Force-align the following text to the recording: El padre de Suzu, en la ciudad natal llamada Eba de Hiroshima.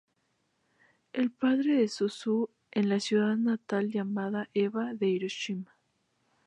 El 1.13 1.29
padre 1.29 1.75
de 1.77 1.87
Suzu, 1.87 2.49
en 2.71 2.89
la 2.89 2.99
ciudad 2.99 3.37
natal 3.37 3.91
llamada 3.91 4.49
Eba 4.55 4.95
de 4.95 5.05
Hiroshima. 5.07 5.77